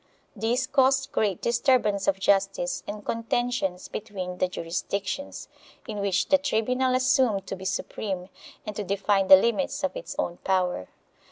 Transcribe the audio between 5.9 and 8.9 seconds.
which the tribunal assumed to be supreme and to